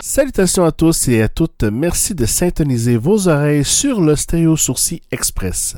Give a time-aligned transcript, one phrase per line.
[0.00, 5.00] Salutations à tous et à toutes, merci de syntoniser vos oreilles sur le Stéréo Sourcil
[5.10, 5.76] Express.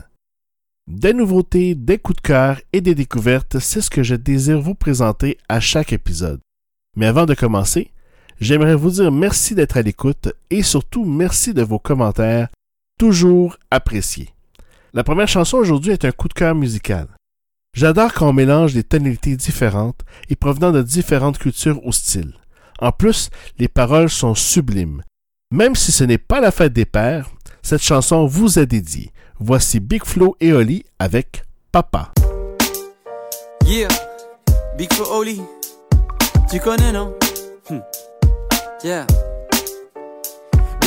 [0.86, 4.74] Des nouveautés, des coups de cœur et des découvertes, c'est ce que je désire vous
[4.74, 6.40] présenter à chaque épisode.
[6.96, 7.90] Mais avant de commencer,
[8.40, 12.48] j'aimerais vous dire merci d'être à l'écoute et surtout merci de vos commentaires,
[12.98, 14.30] toujours appréciés.
[14.94, 17.08] La première chanson aujourd'hui est un coup de cœur musical.
[17.78, 22.34] J'adore quand on mélange des tonalités différentes et provenant de différentes cultures ou styles.
[22.80, 25.04] En plus, les paroles sont sublimes.
[25.52, 27.30] Même si ce n'est pas la fête des pères,
[27.62, 29.12] cette chanson vous est dédiée.
[29.38, 32.10] Voici Big Flo et Oli avec Papa.
[33.64, 33.86] Yeah,
[34.76, 35.40] Big Flo Oli,
[36.50, 37.14] tu connais non?
[37.70, 37.78] Hmm.
[38.82, 39.06] Yeah.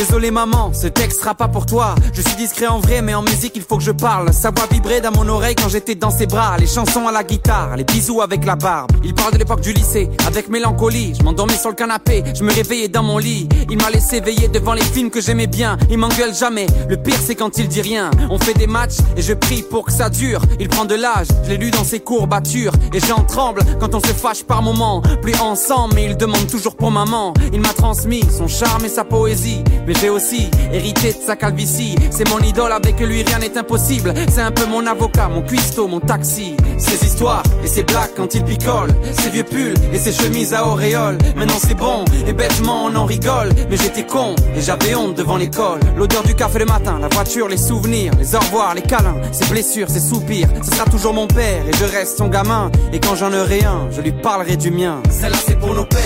[0.01, 1.93] Désolé maman, ce texte sera pas pour toi.
[2.11, 4.33] Je suis discret en vrai, mais en musique il faut que je parle.
[4.33, 6.57] Sa voix vibrait dans mon oreille quand j'étais dans ses bras.
[6.57, 8.89] Les chansons à la guitare, les bisous avec la barbe.
[9.03, 11.13] Il parle de l'époque du lycée, avec mélancolie.
[11.19, 13.47] Je m'endormais sur le canapé, je me réveillais dans mon lit.
[13.69, 15.77] Il m'a laissé veiller devant les films que j'aimais bien.
[15.91, 16.65] Il m'engueule jamais.
[16.89, 18.09] Le pire c'est quand il dit rien.
[18.31, 20.41] On fait des matchs et je prie pour que ça dure.
[20.59, 22.73] Il prend de l'âge, je l'ai lu dans ses courbatures.
[22.91, 25.03] Et j'en tremble quand on se fâche par moments.
[25.21, 27.35] Plus ensemble, mais il demande toujours pour maman.
[27.53, 29.63] Il m'a transmis son charme et sa poésie.
[29.93, 31.95] J'ai aussi hérité de sa calvitie.
[32.09, 34.13] C'est mon idole, avec lui rien n'est impossible.
[34.29, 36.55] C'est un peu mon avocat, mon cuistot, mon taxi.
[36.77, 38.89] Ses histoires et ses blagues quand il picole.
[39.19, 41.17] Ses vieux pulls et ses chemises à auréole.
[41.35, 43.49] Maintenant c'est bon et bêtement on en rigole.
[43.69, 45.79] Mais j'étais con et j'avais honte devant l'école.
[45.97, 49.45] L'odeur du café le matin, la voiture, les souvenirs, les au revoir, les câlins, ses
[49.45, 50.47] blessures, ses soupirs.
[50.63, 52.71] Ce sera toujours mon père et je reste son gamin.
[52.93, 55.01] Et quand j'en aurai un, je lui parlerai du mien.
[55.09, 55.99] Celle-là c'est pour nos pères,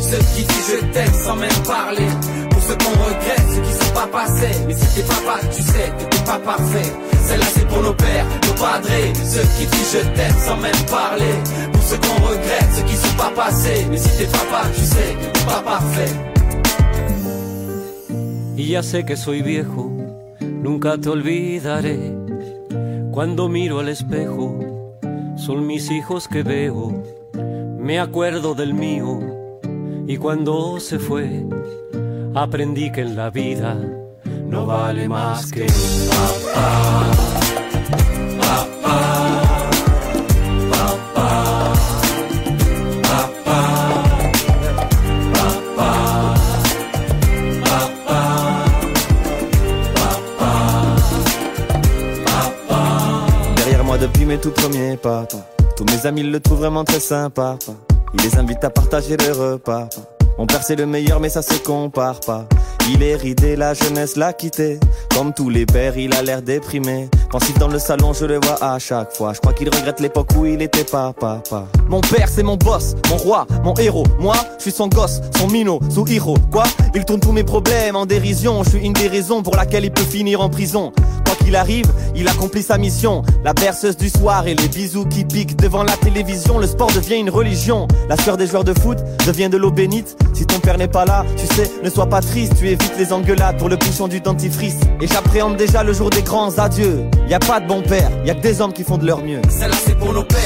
[0.00, 2.08] ceux qui disent je t'aime sans même parler
[2.66, 4.56] ce qu'on regrette, ceux qui sont pas passés.
[4.66, 6.92] Mais si t'es papa, tu sais t'es pas parfait.
[7.26, 11.34] Celle-là c'est pour nos pères, nos padres, ceux qui disent je t'aime sans même parler.
[11.72, 13.86] Pour ceux qu'on regrette, ceux qui sont pas passés.
[13.90, 16.12] Mais si t'es papa, tu sais t'es pas parfait.
[18.56, 19.92] Y ya sé que soy viejo,
[20.40, 21.98] nunca te olvidaré.
[23.12, 24.58] Cuando miro al espejo,
[25.36, 27.02] son mis hijos que veo.
[27.78, 29.35] Me acuerdo del mío
[30.08, 31.44] y cuando se fue,
[32.34, 33.76] aprendí que la vida
[34.46, 37.06] no vale más que papá.
[53.56, 55.26] Derrière moi depuis mes tout premiers pas.
[55.76, 57.58] Tous mes amis le trouvent vraiment très sympa.
[58.14, 59.88] Il les invite à partager le repas.
[60.38, 62.46] Mon père c'est le meilleur mais ça se compare pas.
[62.92, 64.78] Il est ridé, la jeunesse l'a quitté.
[65.12, 67.08] Comme tous les pères, il a l'air déprimé.
[67.30, 69.32] Pensif dans le salon, je le vois à chaque fois.
[69.32, 71.66] Je crois qu'il regrette l'époque où il était pas papa.
[71.88, 74.04] Mon père c'est mon boss, mon roi, mon héros.
[74.20, 76.36] Moi, je suis son gosse, son minot, sous héros.
[76.52, 76.64] Quoi?
[76.94, 78.62] Il tourne tous mes problèmes en dérision.
[78.62, 80.92] Je suis une des raisons pour laquelle il peut finir en prison.
[81.38, 83.22] Qu'il arrive, il accomplit sa mission.
[83.44, 86.58] La berceuse du soir et les bisous qui piquent devant la télévision.
[86.58, 87.86] Le sport devient une religion.
[88.08, 90.16] La sueur des joueurs de foot devient de l'eau bénite.
[90.34, 92.54] Si ton père n'est pas là, tu sais, ne sois pas triste.
[92.58, 94.78] Tu évites les engueulades pour le bouchon du dentifrice.
[95.00, 97.04] Et j'appréhende déjà le jour des grands adieux.
[97.28, 99.22] Y a pas de bon père, y a que des hommes qui font de leur
[99.22, 99.40] mieux.
[99.48, 100.36] Celle-là c'est pour nos pères,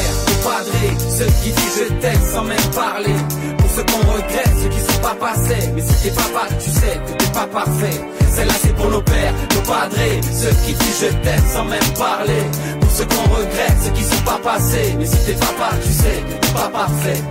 [1.20, 3.14] ceux qui disent je t'aime sans même parler.
[3.58, 5.70] Pour ceux qu'on regrette, ceux qui sont pas passés.
[5.74, 8.00] Mais si t'es papa, tu sais que t'es pas parfait.
[8.30, 9.96] Celle-là c'est pour nos pères, nos padres,
[10.32, 12.42] ceux qui disent je t'aime sans même parler.
[12.80, 14.94] Pour ceux qu'on regrette, ceux qui sont pas passés.
[14.98, 17.22] Mais si t'es papa, tu sais que t'es pas parfait.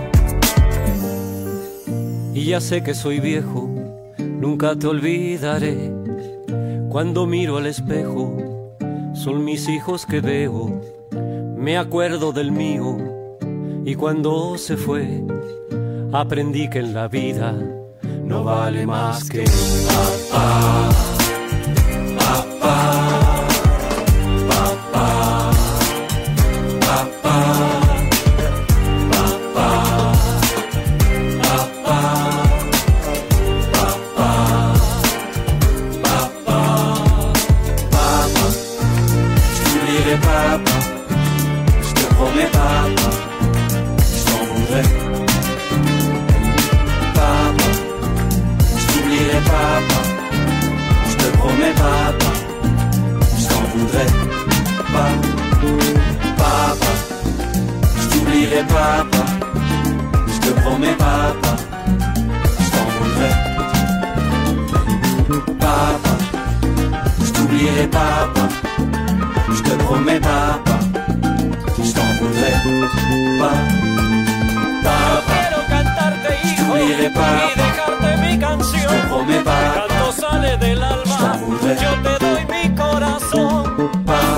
[2.32, 3.68] Y ya sé que soy viejo,
[4.18, 5.92] nunca te olvidaré.
[6.88, 8.36] Cuando miro al espejo,
[9.14, 10.99] son mis hijos que veo.
[11.60, 12.96] Me acuerdo del mío
[13.84, 15.22] y cuando se fue,
[16.10, 17.52] aprendí que en la vida
[18.24, 19.44] no vale más que.
[58.50, 59.24] T'oublierai papa,
[60.26, 61.56] je te promets papa,
[62.58, 63.36] je t'en voudrais.
[65.58, 66.12] Papa,
[67.24, 68.40] je t'oublierai papa.
[69.52, 70.78] Je te promets papa,
[71.78, 71.92] je.
[74.82, 75.34] Papa.
[76.56, 77.10] t'oublierai
[78.86, 79.74] te promets pas.
[79.74, 81.38] Canto sale del alma.
[81.82, 83.92] Yo te doy mi corazón.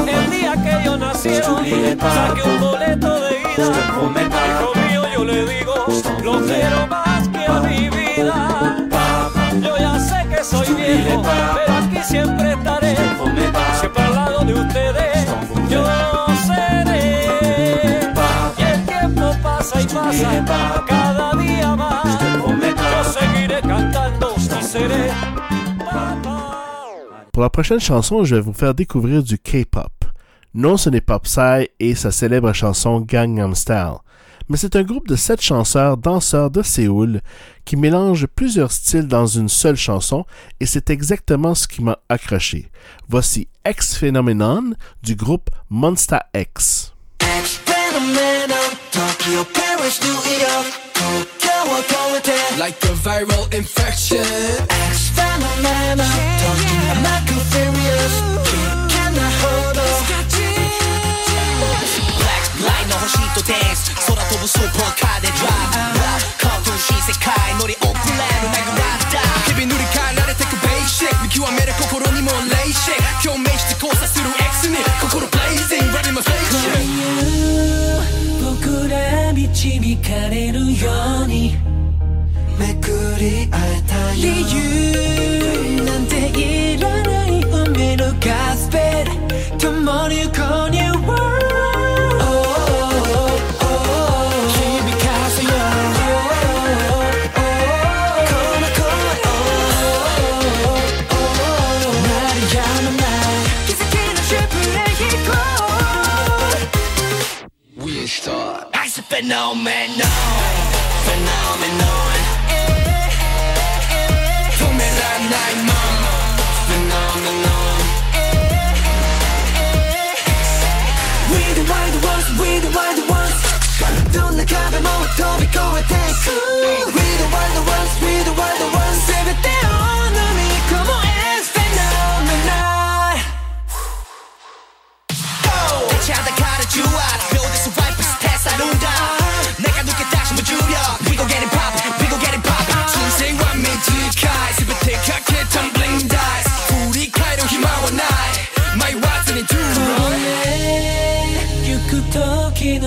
[0.06, 3.64] El día que yo nací, saqué un boleto de ida.
[3.64, 4.46] Je te promets pas.
[4.48, 5.74] Hijo mío, yo le digo,
[6.22, 8.88] lo quiero más que a mi vida.
[9.60, 12.96] Yo ya sé que soy viejo, pero aquí siempre estaré.
[13.80, 15.26] Siempre al lado de ustedes.
[15.68, 15.84] Yo
[27.32, 30.11] Pour la prochaine chanson, je vais vous faire découvrir du K-pop.
[30.54, 33.96] Non, ce n'est pas Psy et sa célèbre chanson Gangnam Style,
[34.48, 37.22] mais c'est un groupe de sept chanteurs danseurs de Séoul
[37.64, 40.26] qui mélangent plusieurs styles dans une seule chanson
[40.60, 42.70] et c'est exactement ce qui m'a accroché.
[43.08, 46.92] Voici X Phenomenon du groupe Monster X.
[48.92, 54.18] Tokyo, Paris, New York, Tokyo, going like a viral infection.
[54.18, 55.96] X phenomenon,
[56.42, 58.14] talking about furious.
[58.92, 60.21] Can I hold on?
[62.62, 63.90] Black light, no hoshi to dance.
[64.06, 65.98] 空飛ぶスーパーカーでドライブ。
[66.38, 69.18] カートゥー新世界乗りオープンレール殴られた。
[69.50, 71.26] 日々塗り替えられてくベーシック。
[71.26, 73.26] 見極める心にもレイシック。
[73.26, 75.98] 共鳴して交差する X に心ブレイジング。
[75.98, 76.62] Running my face.
[79.34, 80.90] 導かれるよ
[81.24, 81.56] うに
[82.58, 84.71] めくり会えた理由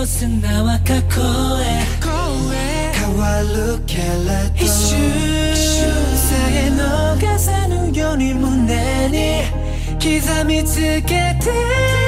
[0.05, 1.19] の砂は過去
[1.63, 1.81] へ
[2.93, 4.63] 変わるけれど。
[4.63, 4.99] 一瞬
[6.15, 9.45] さえ逃さぬように胸に
[9.97, 12.04] 刻みつけて、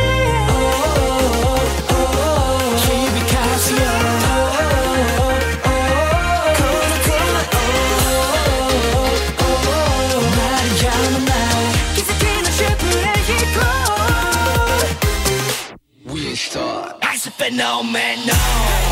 [17.59, 18.86] It's a phenomenon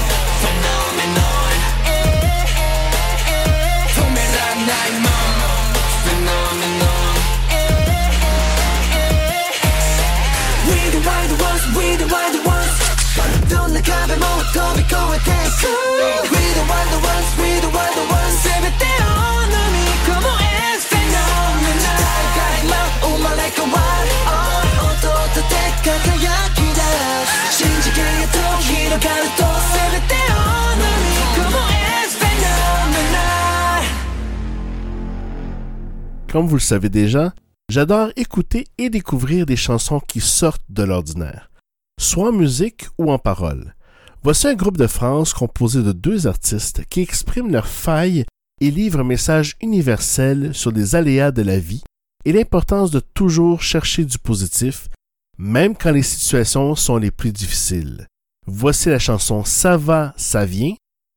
[36.35, 37.33] Comme vous le savez déjà,
[37.69, 41.49] j'adore écouter et découvrir des chansons qui sortent de l'ordinaire,
[41.97, 43.73] soit en musique ou en paroles.
[44.21, 48.25] Voici un groupe de France composé de deux artistes qui expriment leurs failles
[48.59, 51.83] et livrent un message universel sur les aléas de la vie
[52.25, 54.89] et l'importance de toujours chercher du positif,
[55.37, 58.07] même quand les situations sont les plus difficiles.
[58.45, 60.75] Voici la chanson Ça va, ça vient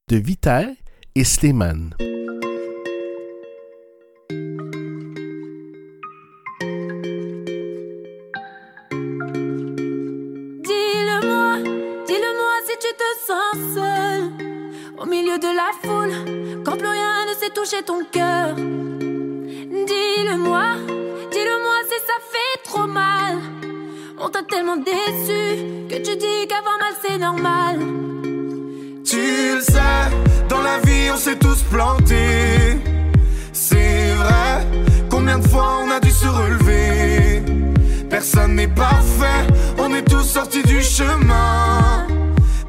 [0.09, 0.77] de Viter
[1.17, 1.97] et Slimane.
[15.39, 16.15] De la foule,
[16.65, 18.57] quand plus rien ne sait toucher ton cœur.
[18.57, 20.65] Dis-le-moi,
[21.31, 23.37] dis-le-moi si ça fait trop mal.
[24.19, 27.79] On t'a tellement déçu que tu dis qu'avoir mal c'est normal.
[29.05, 30.11] Tu le sais,
[30.49, 32.81] dans la vie on s'est tous plantés.
[33.53, 34.67] C'est vrai,
[35.09, 37.43] combien de fois on a dû se relever?
[38.11, 39.47] Personne n'est parfait,
[39.79, 41.98] on est tous sortis du chemin.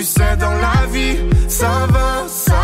[0.00, 2.59] Tu sais, dans la vie, ça va, ça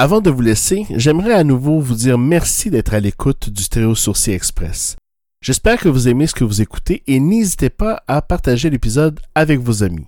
[0.00, 3.96] Avant de vous laisser, j'aimerais à nouveau vous dire merci d'être à l'écoute du Stéréo
[3.96, 4.94] Sourcil Express.
[5.42, 9.58] J'espère que vous aimez ce que vous écoutez et n'hésitez pas à partager l'épisode avec
[9.58, 10.06] vos amis.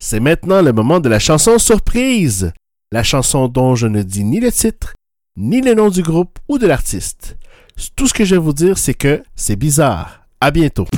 [0.00, 2.52] C'est maintenant le moment de la chanson surprise,
[2.90, 4.94] la chanson dont je ne dis ni le titre,
[5.36, 7.36] ni le nom du groupe ou de l'artiste.
[7.94, 10.26] Tout ce que je vais vous dire, c'est que c'est bizarre.
[10.40, 10.88] À bientôt.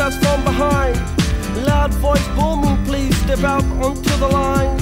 [0.00, 0.96] Us from behind.
[1.66, 4.76] Loud voice booming, please step out onto the line.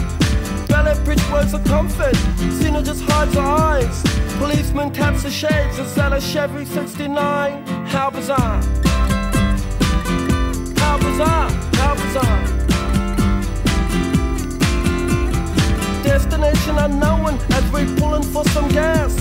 [0.69, 2.15] Ballet bridge words of comfort,
[2.61, 4.03] Cena just hides her eyes.
[4.39, 7.67] Policeman taps the shades, that a Chevy 69?
[7.87, 8.63] How bizarre!
[10.77, 11.51] How bizarre!
[11.81, 12.45] How bizarre!
[16.05, 19.17] Destination unknown as we pulling for some gas.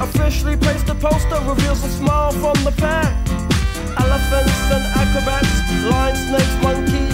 [0.00, 3.31] Officially placed a poster reveals a smile from the pack.
[3.98, 5.52] Elephants and acrobats,
[5.90, 7.06] lion, snakes, monkey.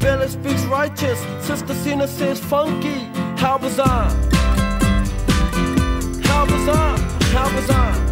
[0.00, 3.08] Billy speaks righteous, Sister Cena says funky.
[3.36, 4.10] How bizarre!
[6.24, 6.98] How bizarre!
[7.32, 8.09] How bizarre!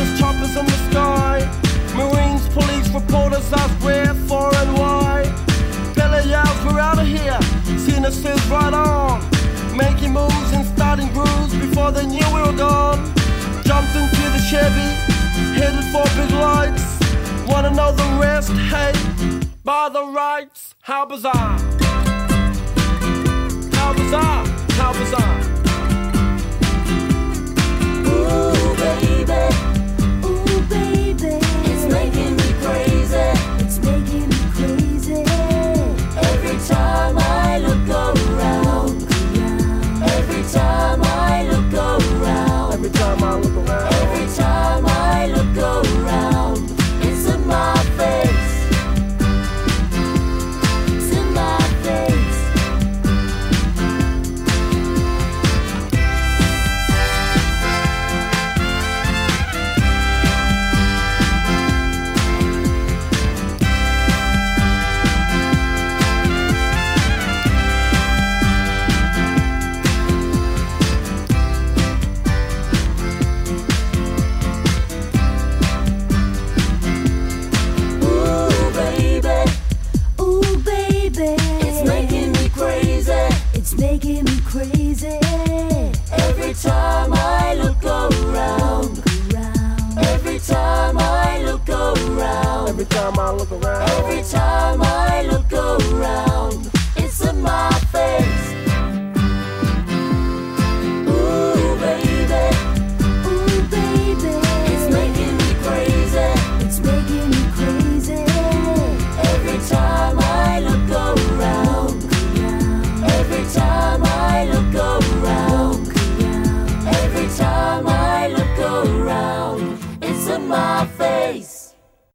[0.00, 1.36] There's choppers in the sky.
[1.94, 5.24] Marines, police, reporters ask where, for, and why.
[5.94, 7.40] Bella yells, we're out of here.
[7.78, 9.20] Cena says right on.
[9.76, 12.98] Making moves and starting grooves before they knew we were gone.
[13.64, 14.90] Jumped into the Chevy,
[15.58, 16.86] headed for big lights.
[17.46, 18.52] Wanna know the rest?
[18.72, 18.92] Hey,
[19.64, 21.58] by the rights, how bizarre.
[25.20, 25.49] grandma
[93.40, 93.79] look around.